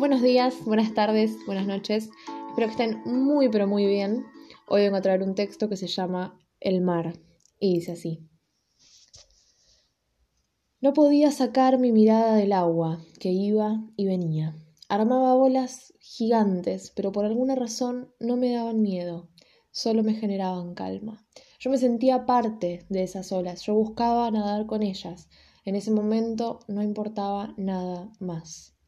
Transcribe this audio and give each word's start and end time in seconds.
Buenos 0.00 0.22
días, 0.22 0.64
buenas 0.64 0.94
tardes, 0.94 1.36
buenas 1.44 1.66
noches. 1.66 2.08
Espero 2.48 2.68
que 2.68 2.72
estén 2.72 3.02
muy 3.04 3.50
pero 3.50 3.66
muy 3.66 3.84
bien. 3.84 4.24
Hoy 4.66 4.80
vengo 4.80 4.96
a 4.96 5.02
traer 5.02 5.22
un 5.22 5.34
texto 5.34 5.68
que 5.68 5.76
se 5.76 5.88
llama 5.88 6.40
El 6.58 6.80
mar 6.80 7.20
y 7.58 7.74
dice 7.74 7.92
así. 7.92 8.26
No 10.80 10.94
podía 10.94 11.30
sacar 11.32 11.78
mi 11.78 11.92
mirada 11.92 12.34
del 12.36 12.54
agua 12.54 13.04
que 13.18 13.28
iba 13.28 13.84
y 13.94 14.06
venía. 14.06 14.56
Armaba 14.88 15.34
bolas 15.34 15.92
gigantes, 16.00 16.92
pero 16.96 17.12
por 17.12 17.26
alguna 17.26 17.54
razón 17.54 18.10
no 18.18 18.38
me 18.38 18.54
daban 18.54 18.80
miedo, 18.80 19.28
solo 19.70 20.02
me 20.02 20.14
generaban 20.14 20.72
calma. 20.72 21.26
Yo 21.58 21.68
me 21.68 21.76
sentía 21.76 22.24
parte 22.24 22.86
de 22.88 23.02
esas 23.02 23.32
olas, 23.32 23.60
yo 23.66 23.74
buscaba 23.74 24.30
nadar 24.30 24.64
con 24.64 24.82
ellas. 24.82 25.28
En 25.66 25.74
ese 25.74 25.90
momento 25.90 26.60
no 26.68 26.82
importaba 26.82 27.52
nada 27.58 28.10
más. 28.18 28.79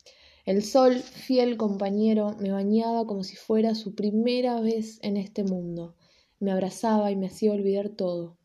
El 0.45 0.65
sol, 0.65 0.97
fiel 0.97 1.57
compañero, 1.57 2.35
me 2.41 2.51
bañaba 2.51 3.07
como 3.07 3.23
si 3.23 3.37
fuera 3.37 3.77
su 3.77 3.95
primera 3.95 4.61
vez 4.61 4.99
en 5.03 5.17
este 5.17 5.45
mundo. 5.45 5.95
Me 6.41 6.51
abrazaba 6.51 7.13
y 7.13 7.17
me 7.17 7.29
hacía 7.29 7.53
olvidar 7.53 7.91
todo. 7.91 8.39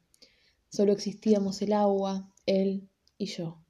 Solo 0.69 0.91
existíamos 0.91 1.59
el 1.63 1.73
agua, 1.73 2.31
él 2.45 2.87
y 3.17 3.25
yo. 3.25 3.63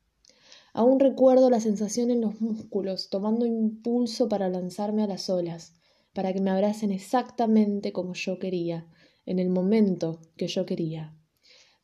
Aún 0.74 1.00
recuerdo 1.00 1.50
la 1.50 1.62
sensación 1.62 2.12
en 2.12 2.20
los 2.20 2.42
músculos, 2.42 3.10
tomando 3.10 3.46
impulso 3.46 4.28
para 4.28 4.50
lanzarme 4.50 5.04
a 5.04 5.08
las 5.08 5.30
olas, 5.30 5.76
para 6.12 6.34
que 6.34 6.42
me 6.42 6.50
abracen 6.50 6.92
exactamente 6.92 7.94
como 7.94 8.14
yo 8.14 8.40
quería, 8.40 8.90
en 9.26 9.40
el 9.40 9.50
momento 9.50 10.20
que 10.36 10.50
yo 10.50 10.66
quería. 10.66 11.16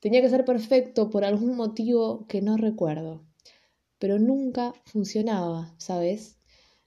Tenía 0.01 0.21
que 0.21 0.29
ser 0.29 0.43
perfecto 0.43 1.09
por 1.09 1.23
algún 1.23 1.55
motivo 1.55 2.27
que 2.27 2.41
no 2.41 2.57
recuerdo 2.57 3.23
pero 4.03 4.19
nunca 4.19 4.73
funcionaba, 4.83 5.73
¿sabes? 5.77 6.37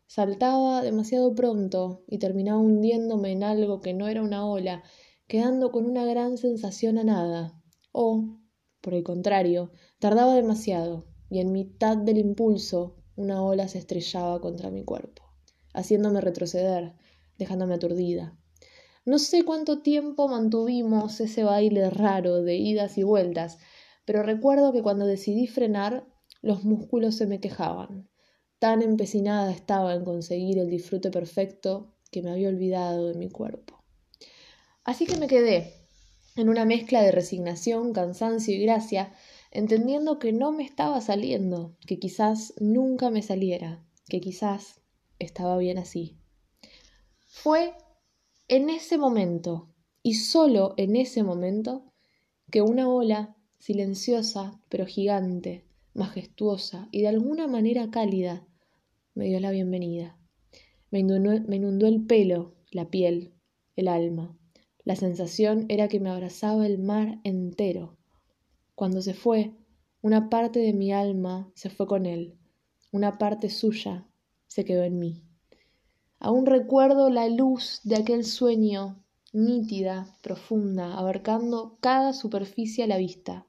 Saltaba 0.07 0.83
demasiado 0.83 1.35
pronto 1.35 2.05
y 2.07 2.19
terminaba 2.19 2.59
hundiéndome 2.59 3.33
en 3.33 3.43
algo 3.43 3.81
que 3.81 3.93
no 3.93 4.07
era 4.07 4.23
una 4.23 4.47
ola, 4.47 4.85
quedando 5.27 5.73
con 5.73 5.85
una 5.85 6.05
gran 6.05 6.39
sensación 6.39 6.99
a 6.99 7.05
nada. 7.05 7.61
O, 7.91 8.39
por 8.81 8.95
el 8.95 9.03
contrario, 9.03 9.73
tardaba 9.99 10.35
demasiado 10.35 11.07
y 11.29 11.41
en 11.41 11.51
mitad 11.51 11.97
del 11.97 12.19
impulso 12.19 12.97
una 13.17 13.43
ola 13.43 13.67
se 13.67 13.79
estrellaba 13.79 14.41
contra 14.41 14.71
mi 14.71 14.85
cuerpo, 14.85 15.25
haciéndome 15.75 16.21
retroceder, 16.21 16.95
dejándome 17.37 17.75
aturdida. 17.75 18.39
No 19.05 19.19
sé 19.19 19.45
cuánto 19.45 19.83
tiempo 19.83 20.29
mantuvimos 20.29 21.21
ese 21.21 21.43
baile 21.43 21.91
raro 21.91 22.43
de 22.43 22.57
idas 22.57 22.97
y 22.99 23.03
vueltas, 23.03 23.59
pero 24.05 24.23
recuerdo 24.23 24.73
que 24.73 24.83
cuando 24.83 25.07
decidí 25.07 25.47
frenar 25.47 26.07
los 26.43 26.65
músculos 26.65 27.17
se 27.17 27.27
me 27.27 27.41
quejaban. 27.41 28.09
Tan 28.59 28.83
empecinada 28.83 29.53
estaba 29.53 29.95
en 29.95 30.05
conseguir 30.05 30.59
el 30.59 30.71
disfrute 30.71 31.11
perfecto 31.11 31.95
que 32.11 32.23
me 32.23 32.31
había 32.31 32.49
olvidado 32.49 33.09
de 33.09 33.19
mi 33.19 33.29
cuerpo. 33.29 33.83
Así 34.85 35.05
que 35.05 35.17
me 35.17 35.27
quedé, 35.27 35.75
en 36.37 36.49
una 36.49 36.65
mezcla 36.65 37.03
de 37.03 37.13
resignación, 37.13 37.93
cansancio 37.93 38.55
y 38.55 38.63
gracia, 38.63 39.13
entendiendo 39.51 40.19
que 40.19 40.33
no 40.33 40.53
me 40.53 40.65
estaba 40.65 41.01
saliendo, 41.01 41.77
que 41.87 41.99
quizás 41.99 42.55
nunca 42.59 43.11
me 43.11 43.23
saliera, 43.23 43.85
que 44.09 44.21
quizás 44.21 44.81
estaba 45.19 45.59
bien 45.59 45.79
así. 45.79 46.19
Fue 47.27 47.75
en 48.49 48.71
ese 48.71 48.97
momento, 48.97 49.75
y 50.03 50.15
solo 50.15 50.75
en 50.77 50.97
ese 50.97 51.23
momento, 51.23 51.93
que 52.51 52.63
una 52.63 52.89
ola, 52.89 53.37
silenciosa 53.59 54.61
pero 54.69 54.87
gigante, 54.87 55.67
majestuosa 55.97 56.89
y 56.93 57.01
de 57.01 57.09
alguna 57.09 57.49
manera 57.49 57.91
cálida, 57.91 58.47
me 59.15 59.27
dio 59.27 59.41
la 59.41 59.51
bienvenida. 59.51 60.17
Me 60.91 61.01
inundó, 61.01 61.87
el 61.87 62.07
pelo, 62.07 62.55
la 62.71 62.91
piel, 62.91 63.33
el 63.75 63.89
alma. 63.89 64.37
La 64.85 64.95
sensación 64.95 65.65
era 65.69 65.89
que 65.89 65.99
me 65.99 66.11
abrazaba 66.11 66.67
el 66.67 66.79
mar 66.79 67.19
entero. 67.25 67.97
Cuando 68.75 69.03
se 69.03 69.15
fue, 69.15 69.55
una 70.03 70.29
parte 70.29 70.61
de 70.61 70.73
mi 70.73 70.93
alma 70.93 71.51
se 71.55 71.71
fue 71.71 71.87
con 71.87 72.07
él, 72.07 72.37
una 72.93 73.19
parte 73.19 73.49
suya 73.49 74.07
se 74.47 74.65
quedó 74.65 74.85
en 74.85 74.99
mí. 74.99 75.23
Aún 76.19 76.47
recuerdo 76.47 77.11
la 77.11 77.29
luz 77.29 77.81
de 77.85 77.97
aquel 77.97 78.25
sueño, 78.25 79.03
nítida, 79.33 80.15
profunda, 80.23 80.97
abarcando 80.97 81.79
cada 81.81 82.13
superficie 82.13 82.85
a 82.85 82.87
la 82.87 82.99
vista. 82.99 83.47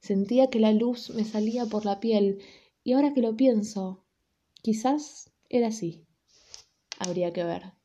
Sentía 0.00 0.48
que 0.48 0.60
la 0.60 0.72
luz 0.72 1.10
me 1.10 1.24
salía 1.24 1.66
por 1.66 1.84
la 1.84 2.00
piel 2.00 2.42
y 2.82 2.92
ahora 2.92 3.12
que 3.12 3.20
lo 3.20 3.36
pienso, 3.36 4.04
quizás 4.62 5.30
era 5.48 5.68
así. 5.68 6.06
Habría 6.98 7.32
que 7.32 7.44
ver. 7.44 7.79